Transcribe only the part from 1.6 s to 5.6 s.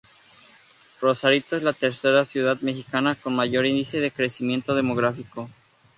la tercera ciudad mexicana con mayor índice de crecimiento demográfico.